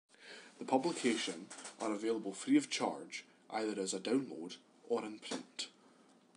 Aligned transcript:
The 0.57 0.65
publication 0.65 1.47
are 1.79 1.91
available 1.91 2.33
free 2.33 2.57
of 2.57 2.71
charge, 2.71 3.23
either 3.51 3.79
as 3.79 3.93
a 3.93 3.99
download 3.99 4.57
or 4.89 5.05
in 5.05 5.19
print. 5.19 5.67